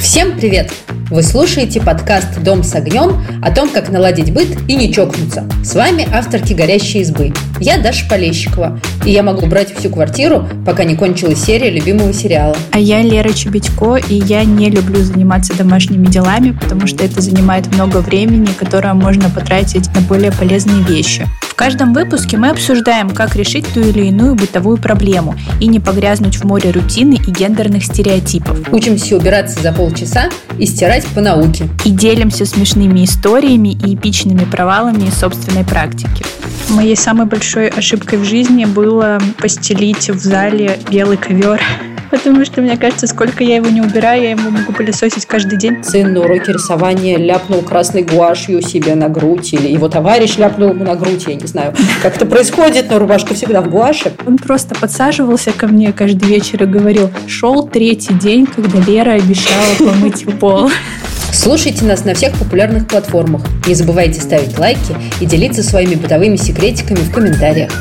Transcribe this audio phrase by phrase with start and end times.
[0.00, 0.83] Всем привет!
[1.10, 5.44] Вы слушаете подкаст «Дом с огнем» о том, как наладить быт и не чокнуться.
[5.62, 7.32] С вами авторки «Горящей избы».
[7.60, 12.56] Я Даша Полещикова, и я могу брать всю квартиру, пока не кончилась серия любимого сериала.
[12.72, 17.66] А я Лера Чебедько, и я не люблю заниматься домашними делами, потому что это занимает
[17.74, 21.26] много времени, которое можно потратить на более полезные вещи.
[21.42, 26.34] В каждом выпуске мы обсуждаем, как решить ту или иную бытовую проблему и не погрязнуть
[26.34, 28.58] в море рутины и гендерных стереотипов.
[28.72, 31.68] Учимся убираться за полчаса и стирать по науке.
[31.84, 36.24] И делимся смешными историями и эпичными провалами из собственной практики.
[36.70, 41.60] Моей самой большой ошибкой в жизни было постелить в зале белый ковер
[42.18, 45.82] потому что, мне кажется, сколько я его не убираю, я ему могу пылесосить каждый день.
[45.82, 50.84] Сын на уроке рисования ляпнул красной гуашью себе на грудь, или его товарищ ляпнул ему
[50.84, 54.12] на грудь, я не знаю, как это происходит, но рубашка всегда в гуаше.
[54.26, 59.74] Он просто подсаживался ко мне каждый вечер и говорил, шел третий день, когда Лера обещала
[59.78, 60.70] помыть пол.
[61.32, 63.42] Слушайте нас на всех популярных платформах.
[63.66, 67.72] Не забывайте ставить лайки и делиться своими бытовыми секретиками в комментариях.